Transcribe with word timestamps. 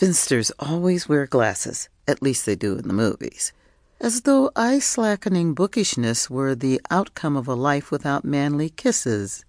Spinsters 0.00 0.50
always 0.58 1.10
wear 1.10 1.26
glasses, 1.26 1.90
at 2.08 2.22
least 2.22 2.46
they 2.46 2.56
do 2.56 2.74
in 2.78 2.88
the 2.88 2.94
movies. 2.94 3.52
As 4.00 4.22
though 4.22 4.50
eye 4.56 4.78
slackening 4.78 5.52
bookishness 5.52 6.30
were 6.30 6.54
the 6.54 6.80
outcome 6.90 7.36
of 7.36 7.46
a 7.46 7.54
life 7.54 7.90
without 7.90 8.24
manly 8.24 8.70
kisses. 8.70 9.44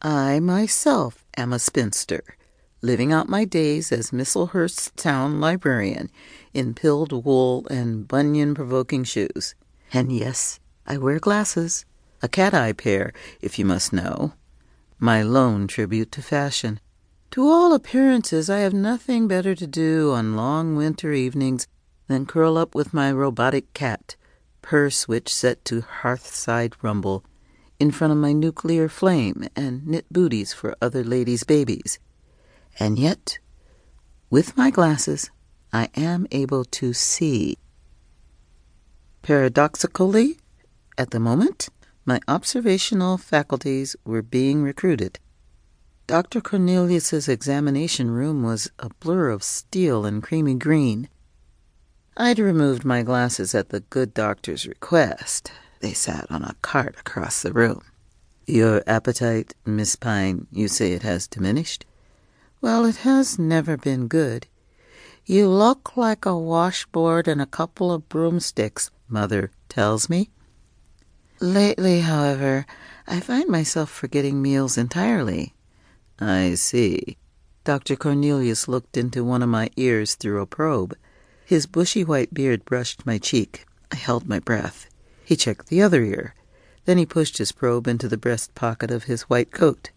I 0.00 0.40
myself 0.40 1.26
am 1.36 1.52
a 1.52 1.58
spinster, 1.58 2.24
living 2.80 3.12
out 3.12 3.28
my 3.28 3.44
days 3.44 3.92
as 3.92 4.10
Misselhurst's 4.10 4.90
town 4.96 5.38
librarian 5.38 6.10
in 6.54 6.72
pilled 6.72 7.12
wool 7.12 7.66
and 7.66 8.08
bunion 8.08 8.54
provoking 8.54 9.04
shoes. 9.04 9.54
And 9.92 10.10
yes, 10.10 10.60
I 10.86 10.96
wear 10.96 11.18
glasses, 11.18 11.84
a 12.22 12.28
cat 12.28 12.54
eye 12.54 12.72
pair, 12.72 13.12
if 13.42 13.58
you 13.58 13.66
must 13.66 13.92
know. 13.92 14.32
My 14.98 15.22
lone 15.22 15.66
tribute 15.66 16.10
to 16.12 16.22
fashion. 16.22 16.80
To 17.32 17.46
all 17.46 17.72
appearances, 17.72 18.50
I 18.50 18.58
have 18.58 18.74
nothing 18.74 19.28
better 19.28 19.54
to 19.54 19.66
do 19.66 20.10
on 20.10 20.34
long 20.34 20.74
winter 20.74 21.12
evenings 21.12 21.68
than 22.08 22.26
curl 22.26 22.58
up 22.58 22.74
with 22.74 22.92
my 22.92 23.12
robotic 23.12 23.72
cat, 23.72 24.16
purr 24.62 24.90
switch 24.90 25.32
set 25.32 25.64
to 25.66 25.82
hearthside 25.82 26.74
rumble, 26.82 27.24
in 27.78 27.92
front 27.92 28.12
of 28.12 28.18
my 28.18 28.32
nuclear 28.32 28.88
flame 28.88 29.46
and 29.54 29.86
knit 29.86 30.06
booties 30.12 30.52
for 30.52 30.74
other 30.82 31.04
ladies' 31.04 31.44
babies. 31.44 32.00
And 32.80 32.98
yet, 32.98 33.38
with 34.28 34.56
my 34.56 34.72
glasses, 34.72 35.30
I 35.72 35.88
am 35.94 36.26
able 36.32 36.64
to 36.64 36.92
see. 36.92 37.58
Paradoxically, 39.22 40.40
at 40.98 41.12
the 41.12 41.20
moment, 41.20 41.68
my 42.04 42.18
observational 42.26 43.18
faculties 43.18 43.94
were 44.04 44.20
being 44.20 44.64
recruited. 44.64 45.20
Dr. 46.10 46.40
Cornelius's 46.40 47.28
examination 47.28 48.10
room 48.10 48.42
was 48.42 48.68
a 48.80 48.88
blur 48.98 49.30
of 49.30 49.44
steel 49.44 50.04
and 50.04 50.20
creamy 50.20 50.54
green. 50.54 51.08
I'd 52.16 52.40
removed 52.40 52.84
my 52.84 53.04
glasses 53.04 53.54
at 53.54 53.68
the 53.68 53.78
good 53.78 54.12
doctor's 54.12 54.66
request. 54.66 55.52
They 55.78 55.92
sat 55.92 56.28
on 56.28 56.42
a 56.42 56.56
cart 56.62 56.96
across 56.98 57.42
the 57.42 57.52
room. 57.52 57.82
Your 58.44 58.82
appetite, 58.88 59.54
Miss 59.64 59.94
Pine, 59.94 60.48
you 60.50 60.66
say 60.66 60.94
it 60.94 61.04
has 61.04 61.28
diminished? 61.28 61.86
Well, 62.60 62.84
it 62.86 62.96
has 63.06 63.38
never 63.38 63.76
been 63.76 64.08
good. 64.08 64.48
You 65.26 65.48
look 65.48 65.96
like 65.96 66.26
a 66.26 66.36
washboard 66.36 67.28
and 67.28 67.40
a 67.40 67.46
couple 67.46 67.92
of 67.92 68.08
broomsticks, 68.08 68.90
Mother 69.08 69.52
tells 69.68 70.10
me. 70.10 70.30
Lately, 71.38 72.00
however, 72.00 72.66
I 73.06 73.20
find 73.20 73.48
myself 73.48 73.90
forgetting 73.90 74.42
meals 74.42 74.76
entirely. 74.76 75.54
I 76.20 76.54
see. 76.54 77.16
Dr. 77.64 77.96
Cornelius 77.96 78.68
looked 78.68 78.96
into 78.96 79.24
one 79.24 79.42
of 79.42 79.48
my 79.48 79.70
ears 79.76 80.14
through 80.14 80.40
a 80.40 80.46
probe. 80.46 80.96
His 81.44 81.66
bushy 81.66 82.04
white 82.04 82.34
beard 82.34 82.64
brushed 82.64 83.06
my 83.06 83.18
cheek. 83.18 83.66
I 83.90 83.96
held 83.96 84.28
my 84.28 84.38
breath. 84.38 84.88
He 85.24 85.36
checked 85.36 85.68
the 85.68 85.82
other 85.82 86.02
ear. 86.02 86.34
Then 86.84 86.98
he 86.98 87.06
pushed 87.06 87.38
his 87.38 87.52
probe 87.52 87.86
into 87.86 88.08
the 88.08 88.16
breast 88.16 88.54
pocket 88.54 88.90
of 88.90 89.04
his 89.04 89.22
white 89.22 89.50
coat. 89.50 89.90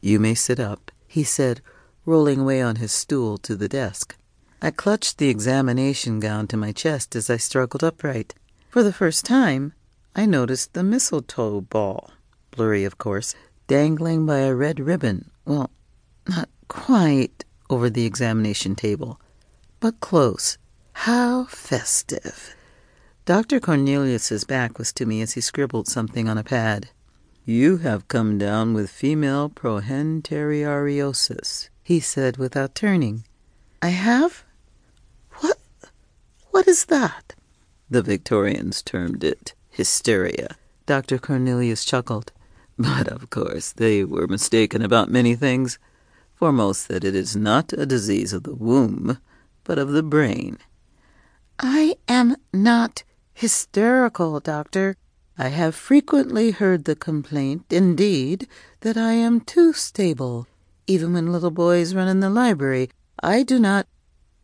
You 0.00 0.18
may 0.18 0.34
sit 0.34 0.58
up, 0.58 0.90
he 1.06 1.24
said, 1.24 1.60
rolling 2.06 2.40
away 2.40 2.60
on 2.62 2.76
his 2.76 2.92
stool 2.92 3.38
to 3.38 3.54
the 3.54 3.68
desk. 3.68 4.16
I 4.62 4.70
clutched 4.70 5.18
the 5.18 5.28
examination 5.28 6.20
gown 6.20 6.46
to 6.48 6.56
my 6.56 6.72
chest 6.72 7.16
as 7.16 7.30
I 7.30 7.36
struggled 7.36 7.84
upright. 7.84 8.34
For 8.68 8.82
the 8.82 8.92
first 8.92 9.24
time, 9.24 9.72
I 10.14 10.26
noticed 10.26 10.74
the 10.74 10.82
mistletoe 10.82 11.60
ball, 11.62 12.10
blurry, 12.50 12.84
of 12.84 12.98
course, 12.98 13.34
dangling 13.70 14.26
by 14.26 14.38
a 14.38 14.52
red 14.52 14.80
ribbon. 14.80 15.30
Well, 15.44 15.70
not 16.28 16.48
quite 16.66 17.44
over 17.70 17.88
the 17.88 18.04
examination 18.04 18.74
table, 18.74 19.20
but 19.78 20.00
close. 20.00 20.58
How 20.92 21.44
festive. 21.44 22.56
Dr. 23.26 23.60
Cornelius's 23.60 24.42
back 24.42 24.76
was 24.76 24.92
to 24.94 25.06
me 25.06 25.22
as 25.22 25.34
he 25.34 25.40
scribbled 25.40 25.86
something 25.86 26.28
on 26.28 26.36
a 26.36 26.42
pad. 26.42 26.88
You 27.44 27.76
have 27.76 28.08
come 28.08 28.38
down 28.38 28.74
with 28.74 28.90
female 28.90 29.48
prohenteriariosis, 29.48 31.68
he 31.84 32.00
said 32.00 32.38
without 32.38 32.74
turning. 32.74 33.22
I 33.80 33.90
have? 33.90 34.42
What 35.34 35.58
what 36.50 36.66
is 36.66 36.86
that? 36.86 37.36
The 37.88 38.02
Victorians 38.02 38.82
termed 38.82 39.22
it 39.22 39.54
hysteria. 39.68 40.56
Dr. 40.86 41.18
Cornelius 41.18 41.84
chuckled. 41.84 42.32
But 42.80 43.08
of 43.08 43.28
course 43.28 43.72
they 43.72 44.04
were 44.04 44.26
mistaken 44.26 44.80
about 44.80 45.10
many 45.10 45.36
things. 45.36 45.78
Foremost, 46.34 46.88
that 46.88 47.04
it 47.04 47.14
is 47.14 47.36
not 47.36 47.74
a 47.74 47.84
disease 47.84 48.32
of 48.32 48.44
the 48.44 48.54
womb, 48.54 49.18
but 49.64 49.78
of 49.78 49.90
the 49.90 50.02
brain. 50.02 50.56
I 51.58 51.96
am 52.08 52.36
not 52.54 53.02
hysterical, 53.34 54.40
doctor. 54.40 54.96
I 55.36 55.48
have 55.48 55.74
frequently 55.74 56.52
heard 56.52 56.86
the 56.86 56.96
complaint, 56.96 57.66
indeed, 57.68 58.48
that 58.80 58.96
I 58.96 59.12
am 59.12 59.42
too 59.42 59.74
stable. 59.74 60.46
Even 60.86 61.12
when 61.12 61.30
little 61.30 61.50
boys 61.50 61.94
run 61.94 62.08
in 62.08 62.20
the 62.20 62.30
library, 62.30 62.88
I 63.22 63.42
do 63.42 63.58
not. 63.58 63.86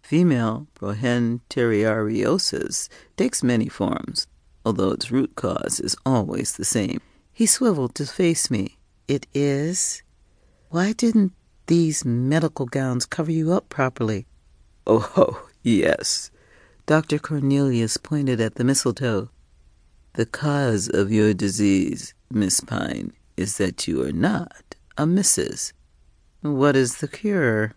Female 0.02 0.66
prohenteriariosis 0.78 2.90
takes 3.16 3.42
many 3.42 3.70
forms, 3.70 4.26
although 4.62 4.90
its 4.90 5.10
root 5.10 5.36
cause 5.36 5.80
is 5.80 5.96
always 6.04 6.52
the 6.52 6.66
same. 6.66 7.00
He 7.36 7.44
swiveled 7.44 7.94
to 7.96 8.06
face 8.06 8.50
me. 8.50 8.78
It 9.08 9.26
is? 9.34 10.02
Why 10.70 10.94
didn't 10.94 11.34
these 11.66 12.02
medical 12.02 12.64
gowns 12.64 13.04
cover 13.04 13.30
you 13.30 13.52
up 13.52 13.68
properly? 13.68 14.26
Oh, 14.86 15.12
oh 15.18 15.46
yes. 15.62 16.30
Dr. 16.86 17.18
Cornelius 17.18 17.98
pointed 17.98 18.40
at 18.40 18.54
the 18.54 18.64
mistletoe. 18.64 19.28
The 20.14 20.24
cause 20.24 20.88
of 20.88 21.12
your 21.12 21.34
disease, 21.34 22.14
Miss 22.30 22.60
Pine, 22.60 23.12
is 23.36 23.58
that 23.58 23.86
you 23.86 24.02
are 24.02 24.12
not 24.12 24.74
a 24.96 25.04
Mrs. 25.04 25.74
What 26.40 26.74
is 26.74 27.00
the 27.00 27.08
cure? 27.08 27.74